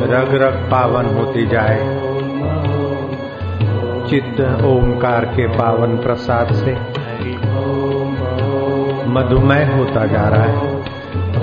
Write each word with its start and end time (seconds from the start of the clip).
रग 0.00 0.42
रग 0.42 0.70
पावन 0.70 1.04
होती 1.04 1.46
जाए। 1.46 1.78
चित्त 4.10 4.64
ओमकार 4.64 5.24
के 5.24 5.46
पावन 5.46 5.96
प्रसाद 5.96 6.52
से 6.52 6.72
मधुमेह 9.08 9.76
होता 9.76 10.06
जा 10.06 10.28
रहा 10.28 10.42
है। 10.42 10.84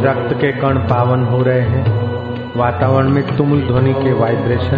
रक्त 0.03 0.33
के 0.33 0.51
कण 0.51 0.77
पावन 0.77 1.23
हो 1.23 1.41
रहे 1.41 1.61
हैं। 1.61 2.09
वातावरण 2.57 3.09
में 3.09 3.37
तुमुल 3.37 3.61
ध्वनि 3.61 3.93
के 3.93 4.13
वाइब्रेशन, 4.13 4.77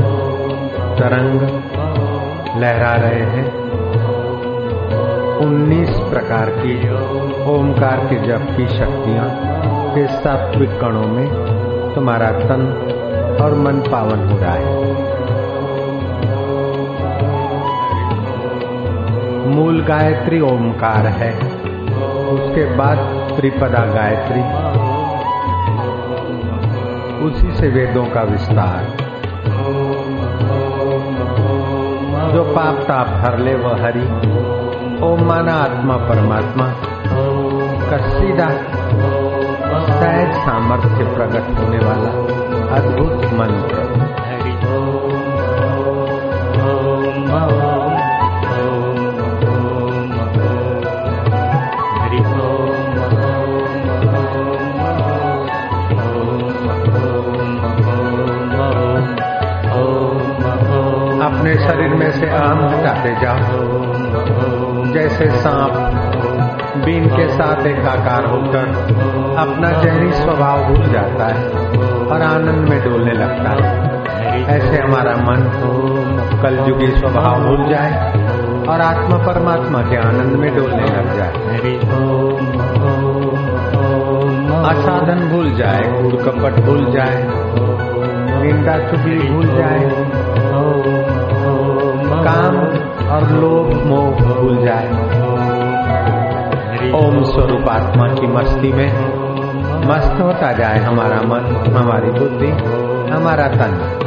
तरंग 1.00 1.42
लहरा 2.62 2.94
रहे 2.94 3.22
हैं। 3.22 3.62
19 5.38 5.90
प्रकार 5.90 6.50
की 6.50 6.90
ओमकार 7.50 7.98
के 7.98 8.16
जप 8.16 8.48
की 8.58 8.68
शक्तियाँ 8.68 9.30
के 9.96 10.08
सात्विक 10.08 10.70
कणों 10.70 11.08
में 11.08 11.28
तुम्हारा 11.96 12.32
तन 12.32 12.88
और 13.42 13.56
मन 13.56 13.74
पावन 13.74 14.28
हो 14.28 14.38
रहा 14.38 14.52
है। 14.52 14.82
मूल 19.56 19.82
गायत्री 19.82 20.42
ओमकार 20.42 21.08
है। 21.08 21.34
उसके 22.32 22.76
बाद 22.76 22.98
त्रिपदा 23.36 23.86
गायत्री। 23.86 24.72
उसी 27.26 27.52
से 27.52 27.68
वेदों 27.70 28.06
का 28.06 28.22
विस्तार। 28.22 28.84
जो 32.34 32.44
पाप 32.44 32.76
ताप 32.76 33.08
हर 33.10 33.40
ले 33.40 33.56
वह 33.56 33.84
हरि। 33.84 34.08
ओम 35.04 35.22
माना 35.22 35.54
आत्मा 35.54 35.96
परमात्मा। 35.98 36.74
का 37.92 37.98
सीधा 37.98 38.50
सहज 40.00 40.34
सामर्थ्य 40.34 41.04
प्रकट 41.04 41.60
होने 41.60 41.78
वाला। 41.78 42.42
अद्भुत 42.76 43.21
मंत्र 43.42 43.80
अपने 61.22 61.54
शरीर 61.56 61.94
में 61.94 62.12
से 62.12 62.26
अहम 62.26 62.60
हटाते 62.68 63.12
जाओ। 63.22 64.94
जैसे 64.94 65.30
सांप, 65.32 65.74
बीन 66.86 67.08
के 67.08 67.28
साथ 67.30 67.66
एकाकार 67.66 68.26
होकर 68.26 68.66
अपना 69.38 69.72
जहरी 69.72 70.12
स्वभाव 70.12 70.64
भूल 70.64 70.92
जाता 70.92 71.28
है 71.28 71.44
और 72.06 72.22
आनंद 72.22 72.70
में 72.70 72.84
डोलने 72.84 73.12
लगता 73.12 73.31
है 74.92 74.98
हमारा 74.98 75.16
मन 75.16 75.52
कलयुगी 76.42 76.88
स्वभाव 76.88 77.44
भूल 77.44 77.70
जाए 77.70 78.14
और 78.68 78.82
आत्मा 78.82 79.18
परमात्मा 79.18 79.82
के 79.82 79.96
आनंद 79.96 80.36
में 80.36 80.56
डोलने 80.56 80.84
लग 80.84 81.18
जाए। 81.18 81.32
असाधन 84.72 85.30
भूल 85.32 85.52
जाए 85.52 85.82
कूड़ 85.82 86.16
कपट 86.16 86.60
भूल 86.62 86.92
जाए 86.92 87.28
निंदा 88.42 88.78
चुगली 88.78 89.30
भूल 89.30 89.46
जाए 89.46 89.92
काम 92.24 92.58
और 93.08 93.30
लोभ 93.32 93.86
मोह 93.88 94.36
भूल 94.36 94.66
जाए। 94.66 94.88
ओम 96.92 97.24
स्वरूप 97.24 97.70
आत्मा 97.70 98.08
की 98.08 98.28
मस्ती 98.28 98.74
में 98.74 99.22
मस्त 99.88 100.22
होता 100.22 100.52
जाए 100.52 100.80
हमारा 100.80 101.16
मन 101.16 101.74
हमारी 101.76 102.12
बुद्धि 102.12 102.52
हमारा 103.14 103.48
तन। 103.48 103.98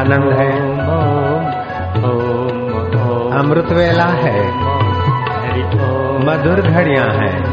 आनंद 0.00 0.32
है। 0.32 0.80
अमृत 3.38 3.72
वेला 3.72 4.04
है। 4.04 4.50
मधुर 6.24 6.60
घड़ियाँ 6.60 7.06
हैं। 7.06 7.44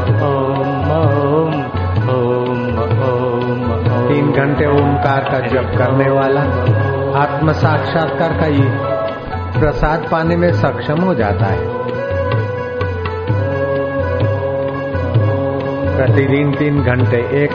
तीन 4.07 4.31
घंटे 4.31 4.67
ओमकार 4.67 5.19
का 5.19 5.39
जप 5.39 5.77
करने 5.77 6.09
वाला 6.09 6.41
आत्म 7.19 7.51
साक्षात्कार 7.51 8.33
का 8.39 8.45
ये 8.45 8.97
प्रसाद 9.59 10.07
पाने 10.11 10.35
में 10.35 10.51
सक्षम 10.53 11.01
हो 11.01 11.13
जाता 11.13 11.45
है। 11.45 11.67
प्रतिदिन 15.97 16.51
तीन 16.51 16.83
घंटे 16.83 17.17
एक 17.17 17.51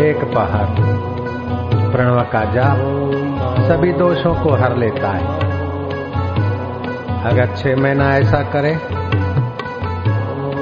एक 0.00 0.24
पहर 0.24 0.66
प्रणव 1.92 2.20
का 2.20 2.44
जाप। 2.44 3.25
सभी 3.38 3.92
दोषों 3.92 4.34
को 4.34 4.52
हर 4.54 4.76
लेता 4.76 5.08
है। 5.08 5.24
अगर 7.24 7.54
छह 7.56 7.76
महीना 7.76 8.16
ऐसा 8.16 8.42
करे 8.52 8.74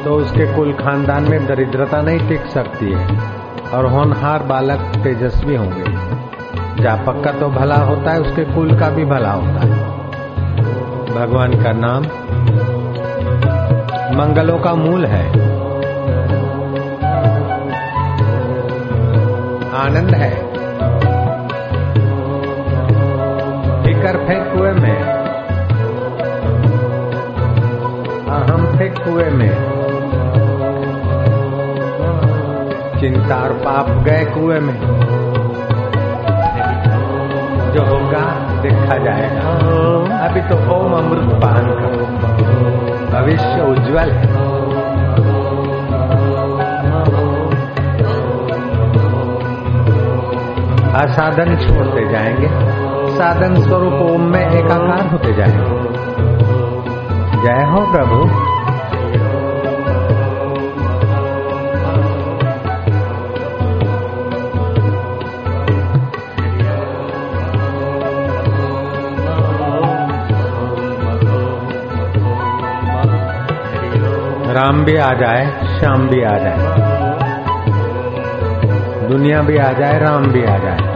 तो 0.04 0.14
उसके 0.14 0.54
कुल 0.54 0.72
खानदान 0.72 1.28
में 1.30 1.46
दरिद्रता 1.46 2.00
नहीं 2.02 2.28
टिक 2.28 2.46
सकती 2.46 2.92
है, 2.92 3.18
और 3.74 3.86
होनहार 3.86 4.42
बालक 4.42 4.78
तेजस्वी 4.78 5.56
होंगे। 5.56 5.84
जापक 6.82 7.22
का 7.24 7.32
तो 7.32 7.48
भला 7.48 7.76
होता 7.76 8.10
है, 8.10 8.20
उसके 8.20 8.44
कुल 8.44 8.78
का 8.80 8.88
भी 8.90 9.04
भला 9.04 9.32
होता 9.32 9.60
है। 9.60 9.70
भगवान 11.14 11.62
का 11.62 11.72
नाम 11.72 12.02
मंगलों 14.18 14.58
का 14.58 14.74
मूल 14.74 15.06
है। 15.06 15.28
आनंद 19.76 20.14
है। 20.14 20.43
फिकर 24.04 24.18
फेंक 24.18 24.52
कुएँ 24.52 24.72
में। 24.72 25.02
अहम 28.26 28.78
फेंक 28.78 28.98
कुएँ 28.98 29.30
में। 29.30 29.50
चिंता 33.00 33.36
और 33.36 33.52
पाप 33.52 33.90
गए 33.90 34.24
कुएँ 34.24 34.60
में। 34.60 34.80
जो 37.72 37.82
होगा 37.82 38.30
देखा 38.62 38.96
जाएगा। 38.98 39.48
अभी 40.18 40.40
तो 40.40 40.54
ओम 40.74 40.92
अमृत 40.92 41.42
पान 41.42 41.66
का 41.66 43.20
भविष्य 43.20 43.66
उज्जवल 43.68 44.10
है। 44.10 44.26
असाधन 50.94 51.56
छोड़ते 51.56 52.08
जाएँगे। 52.12 52.83
साधन 53.14 53.62
स्वरूप 53.62 53.92
ओम 53.92 54.20
में 54.20 54.50
एकाकार 54.50 55.06
होते 55.06 55.32
जाए। 55.32 55.50
जय 57.44 57.62
हो 57.70 57.92
प्रभु। 57.92 58.54
राम 74.54 74.84
भी 74.84 74.96
आ 74.96 75.12
जाए, 75.12 75.46
श्याम 75.78 76.08
भी 76.08 76.22
आ 76.22 76.38
जाए। 76.38 76.58
दुनिया 79.08 79.42
भी 79.42 79.56
आ 79.56 79.72
जाए, 79.72 79.98
राम 79.98 80.26
भी 80.26 80.44
आ 80.44 80.58
जाए। 80.58 80.93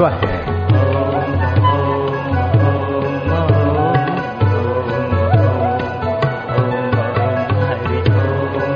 सत्व 0.00 0.26
है 0.26 0.38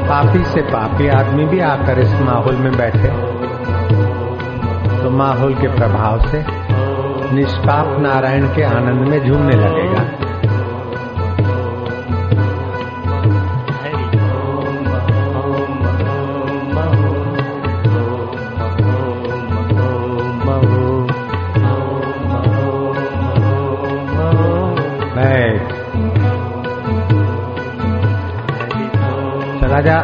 पापी 0.08 0.44
से 0.44 0.60
पापी 0.62 1.08
आदमी 1.08 1.44
भी 1.44 1.60
आकर 1.60 1.98
इस 1.98 2.12
माहौल 2.20 2.56
में 2.56 2.72
बैठे। 2.76 3.08
तो 5.02 5.10
माहौल 5.10 5.54
के 5.54 5.68
प्रभाव 5.68 6.26
से 6.26 6.44
निष्पाप 7.34 8.00
नारायण 8.00 8.46
के 8.46 8.62
आनंद 8.62 9.08
में 9.08 9.26
झूमने 9.26 9.56
राजा। 29.74 30.02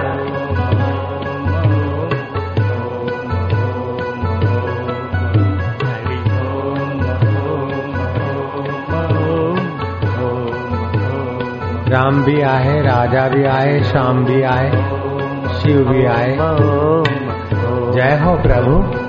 राम 11.88 12.22
भी 12.22 12.40
आए, 12.40 12.82
राजा 12.82 13.28
भी 13.28 13.44
आए, 13.44 13.82
श्याम 13.82 14.25
भी 14.25 14.43
आए, 14.43 14.70
शिव 15.62 15.88
भी 15.88 16.05
आए। 16.05 16.37
जय 17.93 18.20
हो 18.25 18.37
प्रभु। 18.37 19.00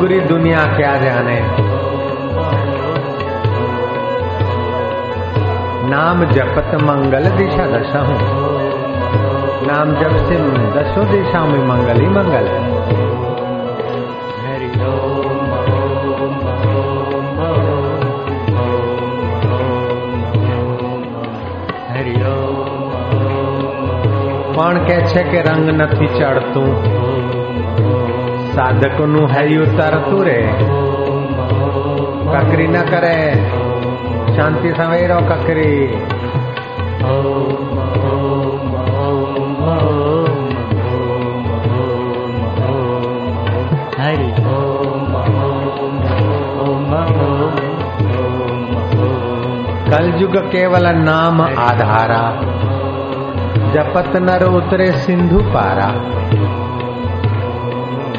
नुगरी 0.00 0.18
दुनिया 0.28 0.60
क्या 0.76 0.92
जाने 0.98 1.38
नाम 5.90 6.24
जपत 6.30 6.70
मंगल 6.82 7.28
दिशा 7.36 7.66
दशा 7.72 8.00
हूँ 8.06 8.18
नाम 9.66 9.92
जप 10.00 10.16
से 10.28 10.38
दसों 10.74 11.04
दिशाओं 11.10 11.48
में 11.48 11.66
मंगल 11.68 12.00
ही 12.00 12.08
मंगल 12.10 12.48
है 12.48 12.62
हरि 14.44 14.70
ओम 14.86 15.52
ओम 16.16 16.40
हरि 21.90 22.16
ओम 22.32 22.66
પણ 24.56 24.76
કે 24.84 24.94
છે 25.08 25.22
કે 25.30 25.40
રંગ 25.46 25.66
નથી 25.72 26.06
ચડતું 26.18 26.70
સાધકનું 28.54 29.26
હૈયું 29.30 29.76
તરતું 29.78 30.22
રે 30.26 30.38
કકરી 32.32 32.68
ન 32.68 32.76
કરે 32.90 33.16
શાંતિ 34.36 34.70
સવેરો 34.78 35.18
કકરી 35.30 35.80
हरि 43.98 44.30
ओम 44.50 45.14
ओम 46.64 46.92
कलयुग 49.88 50.36
केवल 50.52 50.86
नाम 51.00 51.40
आधारा 51.42 52.22
जपत 53.74 54.16
नर 54.22 54.44
उतरे 54.52 54.90
सिंधु 55.04 55.42
पारा 55.54 55.88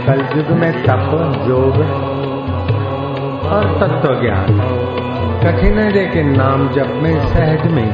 कलयुग 0.07 0.49
में 0.59 0.73
तप 0.83 1.11
योग 1.49 1.77
और 3.53 3.67
तत्व 3.81 4.15
ज्ञान 4.21 4.49
कठिन 5.43 5.79
है 5.79 5.89
लेकिन 5.93 6.37
नाम 6.37 6.69
जप 6.69 6.91
में 7.03 7.15
सहज 7.27 7.67
में 7.73 7.89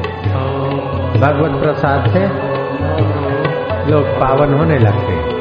भगवत 1.20 1.60
प्रसाद 1.62 2.10
से 2.10 2.22
लोग 3.90 4.08
पावन 4.20 4.54
होने 4.54 4.78
लगते 4.78 5.12
हैं। 5.12 5.36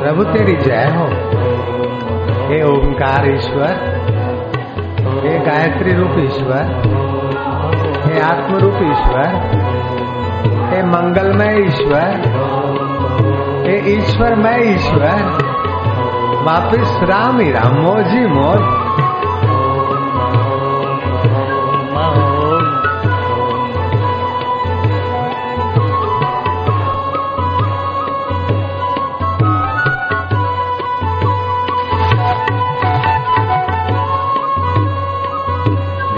प्रभु 0.00 0.24
तेरी 0.24 0.56
जय 0.56 0.86
हो 0.96 1.06
हे 2.48 2.62
ओंकार 2.64 3.28
ईश्वर 3.30 3.96
हे 5.18 5.38
गायत्री 5.38 5.92
रूप 5.92 6.18
ईश्वर, 6.18 6.68
हे 8.04 8.20
आत्म 8.20 8.56
रूप 8.56 8.74
ईश्वर, 8.82 9.26
हे 10.70 10.82
मंगलमय 10.82 11.58
ईश्वर, 11.64 12.26
हे 13.66 13.76
ईश्वर 13.94 14.34
मैं 14.34 14.58
ईश्वर, 14.74 15.22
वापिस 16.42 16.92
राम 17.10 17.40
ही 17.40 17.50
राम, 17.52 17.80
मोजी 17.80 18.26
मोज 18.26 18.87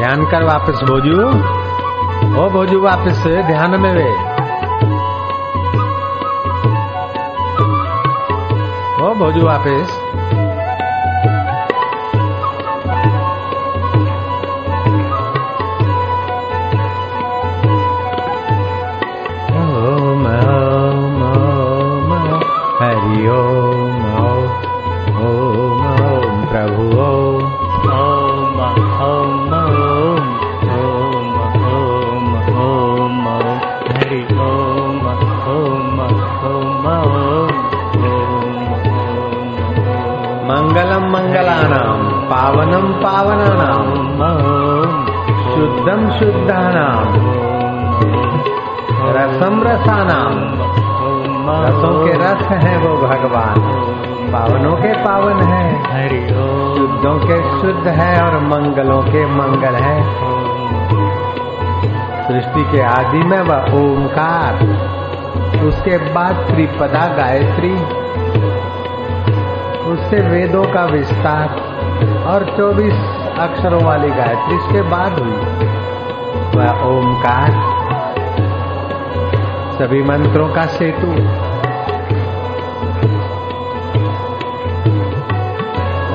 ध्यान 0.00 0.24
कर 0.24 0.44
वापस 0.44 0.74
भोजू। 0.74 1.28
ओ 2.40 2.48
भोजू 2.48 2.80
वापस 2.80 3.24
ध्यान 3.26 3.80
में 3.80 3.94
वे। 3.94 4.12
ओ 9.04 9.14
भोजू 9.14 9.46
वापस। 9.46 9.99
शुद्धानाम। 46.20 47.04
रसम 49.08 49.62
रसानाम 49.62 50.32
रसों 51.64 52.06
के 52.06 52.12
रस 52.12 52.64
हैं 52.64 52.76
वो 52.78 52.96
भगवान। 52.96 53.54
पावनों 54.32 54.76
के 54.76 54.92
पावन 54.92 55.40
है। 55.40 55.82
शुद्धों 56.76 57.18
के 57.18 57.60
शुद्ध 57.60 57.88
है 57.88 58.22
और 58.22 58.40
मंगलों 58.40 59.02
के 59.02 59.26
मंगल 59.26 59.74
है। 59.74 60.02
सृष्टि 62.28 62.64
के 62.64 62.82
आदि 62.82 63.18
में 63.18 63.40
वह 63.40 63.56
ओंकार 63.56 64.54
उसके 65.64 65.98
बाद 65.98 66.34
त्रिपदा 66.34 67.06
गायत्री। 67.06 67.72
उससे 69.92 70.28
वेदों 70.28 70.64
का 70.64 70.84
विस्तार। 70.84 71.48
और 72.26 72.44
24 72.56 72.94
अक्षरों 73.38 73.82
वाली 73.82 74.08
गायत्री 74.08 74.56
इसके 74.56 74.82
बाद 74.82 75.18
हुई। 75.18 75.69
वह 76.56 76.82
ओमकार 76.84 77.50
सभी 79.78 80.02
मंत्रों 80.02 80.48
का 80.48 80.66
सेतु। 80.66 81.12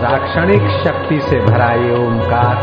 राक्षणिक 0.01 0.69
शक्ति 0.83 1.19
से 1.19 1.39
भरा 1.45 1.71
ये 1.73 2.05
ओमकार 2.05 2.55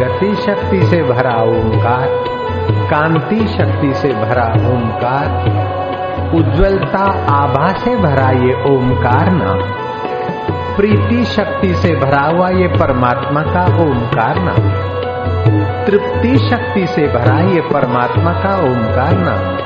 गति 0.00 0.34
शक्ति 0.36 0.82
से 0.82 1.02
भरा 1.02 1.34
ओमकार 1.42 2.08
कांति 2.90 3.46
शक्ति 3.48 3.94
से 3.94 4.08
भरा 4.08 4.44
ओमकार 4.44 5.26
उज्जवलता, 6.34 7.02
आभा 7.32 7.68
से 7.72 7.96
भरा 7.96 8.30
ये 8.30 8.54
ओमकार 8.70 9.30
नाम। 9.30 9.58
प्रीति 10.76 11.24
शक्ति 11.24 11.74
से 11.74 11.94
भरा 11.96 12.22
हुआ 12.22 12.48
ये 12.48 12.68
परमात्मा 12.68 13.42
का 13.42 13.64
ओमकार 13.82 14.38
नाम। 14.38 14.86
तृप्ति 15.86 16.38
शक्ति 16.38 16.86
से 16.86 17.02
भरा 17.06 17.38
ये 17.40 17.60
परमात्मा 17.60 18.32
का 18.32 18.54
ओमकार 18.56 19.12
नाम। 19.18 19.56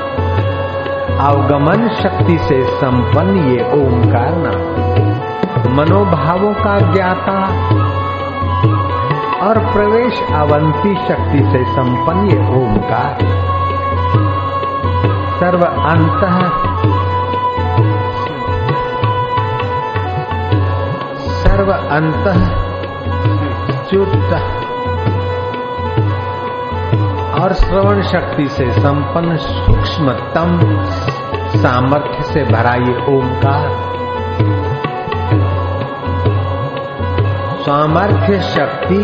अवगमन 1.27 1.89
शक्ति 2.03 2.37
से 2.37 2.63
संपन्न 2.63 3.37
ये 3.37 3.63
ओमकार 3.73 4.35
नाम। 4.37 5.75
मनोभावों 5.75 6.53
का 6.53 6.93
ज्ञाता 6.93 7.37
और 9.47 9.59
प्रवेश 9.73 10.21
अवंती 10.33 10.95
शक्ति 10.95 11.39
से 11.51 11.63
संपन्न 11.73 12.29
ये 12.29 12.37
ओमकार 12.37 13.17
सर्व 15.39 15.63
अंत 15.65 16.23
सर्व 21.43 21.71
अंत 21.71 22.25
च्युत 23.89 24.60
और 27.41 27.53
श्रवण 27.53 28.01
शक्ति 28.01 28.47
से 28.47 28.65
संपन्न 28.71 29.35
सूक्ष्मतम 29.37 30.59
सामर्थ्य 31.55 32.23
से 32.23 32.43
भरा 32.43 32.73
ये 32.73 32.93
ओमकार 33.13 33.69
सामर्थ्य 37.61 38.39
शक्ति 38.49 39.01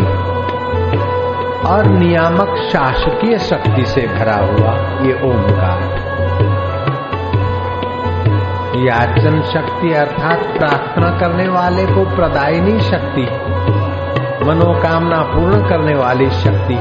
और 1.69 1.87
नियामक 1.93 2.55
शासकीय 2.71 3.37
शक्ति 3.39 3.85
से 3.85 4.07
भरा 4.07 4.37
हुआ 4.45 4.75
ये 5.07 5.19
ओमकार 5.29 5.81
याचन 8.85 9.41
शक्ति 9.53 9.93
अर्थात 9.93 10.43
प्रार्थना 10.57 11.09
करने 11.19 11.47
वाले 11.49 11.85
को 11.85 12.03
प्रदायनी 12.15 12.79
शक्ति। 12.81 13.25
मनोकामना 14.47 15.17
पूर्ण 15.17 15.69
करने 15.69 15.95
वाली 15.95 16.29
शक्ति, 16.29 16.75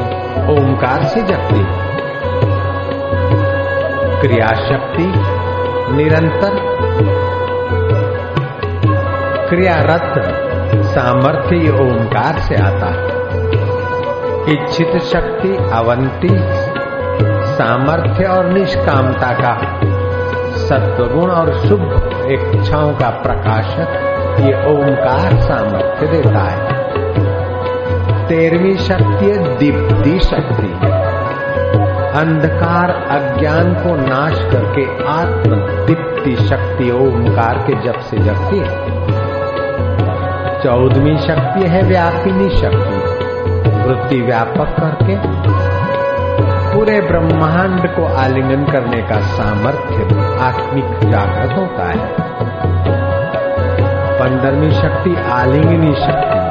ओंकार 0.52 1.02
से 1.02 1.22
जगती। 1.22 1.64
क्रिया 4.20 4.46
शक्ति 4.46 5.12
निरंतर। 5.94 6.50
क्रियारत 9.48 10.14
सामर्थ्य 10.74 11.70
ओंकार 11.70 12.38
से 12.38 12.54
आता 12.54 12.86
है। 12.86 13.06
इच्छित 14.52 15.02
शक्ति 15.02 15.56
अवंती, 15.72 16.28
सामर्थ्य 17.54 18.24
और 18.24 18.46
निष्कामता 18.46 19.32
का 19.32 19.80
सत्वगुण 20.56 21.30
और 21.30 21.58
शुभ 21.58 22.10
इच्छाओं 22.30 22.92
का 22.92 23.10
प्रकाशक 23.10 24.12
ये 24.40 24.54
ओंकार 24.72 25.40
सामर्थ्य 25.40 26.06
देता 26.06 26.38
है। 26.38 26.65
तेरहवीं 28.28 28.76
शक्ति 28.76 29.26
दीप्ति 29.38 30.20
शक्ति। 30.20 30.72
अंधकार 32.18 32.90
अज्ञान 32.90 33.74
को 33.74 33.96
नाश 33.96 34.38
करके 34.38 35.04
आत्म 35.04 35.56
दीप्ति 35.86 36.36
शक्ति 36.36 36.90
ओंकार 36.90 37.58
के 37.58 37.74
जब 37.84 38.00
से 38.00 38.18
जगती 38.18 38.58
है। 38.58 38.96
चौदहवीं 40.62 41.16
शक्ति 41.16 41.66
है 41.66 41.82
व्यापिनी 41.82 42.50
शक्ति। 42.50 42.96
वृत्ति 43.78 44.20
व्यापक 44.20 44.76
करके 44.80 45.16
पूरे 46.74 47.00
ब्रह्मांड 47.00 47.86
को 47.86 48.14
आलिंगन 48.16 48.64
करने 48.72 49.02
का 49.02 49.20
सामर्थ्य 49.20 50.04
आत्मिक 50.40 51.10
जागृत 51.10 51.58
होता 51.58 51.88
है। 51.88 52.08
पंद्रहवीं 54.18 54.70
शक्ति 54.70 55.16
आलिंगनी 55.30 55.94
शक्ति। 55.94 56.45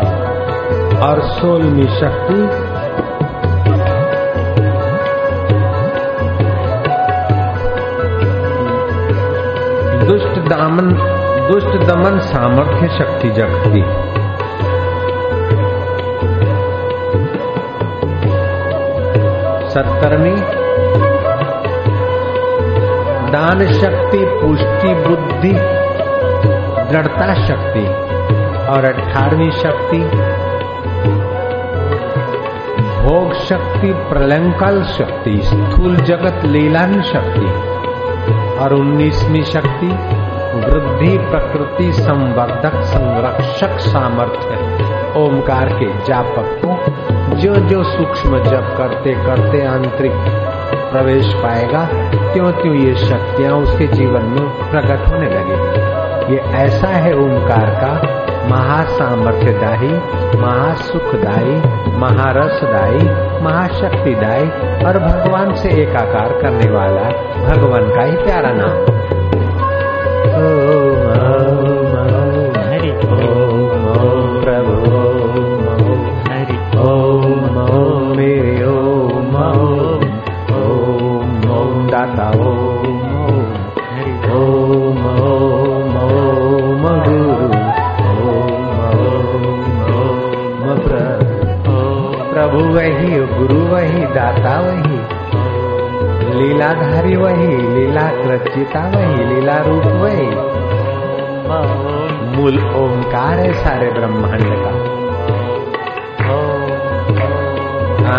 और 0.97 1.21
सोलहवीं 1.21 1.87
शक्ति। 1.87 2.35
दुष्ट 10.05 10.49
दामन, 10.49 10.89
दुष्ट 11.51 11.87
दमन 11.87 12.19
सामर्थ्य 12.19 12.87
शक्ति 12.87 13.29
जगती 13.29 13.83
सत्तरवीं 19.69 20.35
दान 23.31 23.65
शक्ति, 23.73 24.17
पुष्टि 24.17 24.93
बुद्धि, 24.93 25.51
दृढ़ता 26.91 27.33
शक्ति 27.47 27.87
और 28.67 28.85
अठारहवीं 28.85 29.51
शक्ति। 29.51 29.99
भोग 33.05 33.33
शक्ति, 33.39 33.91
प्रलंकल 34.09 34.81
शक्ति, 34.83 35.31
स्थूल 35.43 35.95
जगत 36.05 36.45
लीलान 36.45 37.01
शक्ति 37.01 37.49
और 38.59 38.73
उन्नीसवी 38.73 39.43
शक्ति, 39.43 39.87
वृद्धि 40.55 41.17
प्रकृति 41.29 41.91
संवर्धक 41.93 42.79
संरक्षक 42.83 43.77
सामर्थ्य 43.79 45.13
ओमकार 45.19 45.69
के 45.73 45.91
जापक 46.05 46.59
को 46.63 47.35
जो 47.35 47.55
जो 47.69 47.83
सूक्ष्म 47.83 48.43
जप 48.43 48.73
करते 48.77 49.13
करते 49.25 49.65
आंतरिक 49.65 50.11
प्रवेश 50.91 51.33
पाएगा 51.33 51.85
त्यों 52.33 52.51
त्यों 52.51 52.75
ये 52.75 52.95
शक्तियाँ 52.95 53.53
उसके 53.57 53.87
जीवन 53.87 54.25
में 54.29 54.71
प्रकट 54.71 55.07
होने 55.07 55.29
लगेगी। 55.29 55.94
ये 56.29 56.37
ऐसा 56.37 56.87
है 56.87 57.13
ओंकार 57.13 57.65
का 57.65 57.91
महासामर्थ्यदायी, 58.49 59.91
महासुखदायी, 60.39 61.55
महारसदायी, 61.97 63.03
महाशक्तिदायी 63.43 64.49
और 64.85 64.99
भगवान 64.99 65.53
से 65.53 65.69
एकाकार 65.69 66.29
करने 66.41 66.71
वाला 66.71 67.03
भगवान 67.47 67.89
का 67.95 68.03
ही 68.03 68.17
प्यारा 68.17 68.51
नाम। 68.53 68.95
वही, 92.95 93.19
गुरु 93.19 93.59
वही, 93.59 94.05
दाता 94.05 94.59
वही, 94.59 94.97
लीलाधारी 96.39 97.15
वही, 97.15 97.57
लीला 97.57 98.09
रचिता 98.13 98.79
वही, 98.79 99.35
लीला 99.35 99.57
रूप 99.57 99.83
वही। 99.85 100.27
मूल 102.35 102.57
ओंकार 102.57 103.39
है 103.39 103.53
सारे 103.53 103.91
ब्रह्मांड 103.91 104.43
का। 104.43 104.69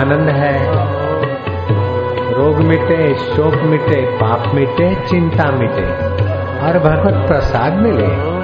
आनंद 0.00 0.28
है। 0.28 0.71
रोग 2.33 2.56
मिटे, 2.56 3.14
शोक 3.14 3.54
मिटे, 3.54 4.00
पाप 4.00 4.54
मिटे, 4.54 4.95
चिंता 4.95 5.50
मिटे, 5.50 5.85
और 6.62 6.78
भगवत 6.78 7.28
प्रसाद 7.28 7.73
मिले। 7.73 8.36